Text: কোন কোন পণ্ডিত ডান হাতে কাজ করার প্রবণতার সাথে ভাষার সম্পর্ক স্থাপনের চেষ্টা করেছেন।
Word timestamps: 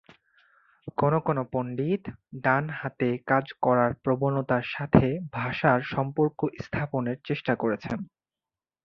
কোন 0.97 1.13
কোন 1.19 1.37
পণ্ডিত 1.51 2.03
ডান 2.41 2.63
হাতে 2.79 3.09
কাজ 3.27 3.45
করার 3.61 3.91
প্রবণতার 4.03 4.65
সাথে 4.67 5.05
ভাষার 5.33 5.79
সম্পর্ক 5.93 6.39
স্থাপনের 6.65 7.17
চেষ্টা 7.27 7.53
করেছেন। 7.55 7.99